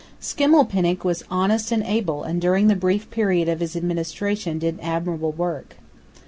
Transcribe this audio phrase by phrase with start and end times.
[0.19, 5.31] Schimmelpenninck was honest and able, and during the brief period of his administration did admirable
[5.31, 5.75] work.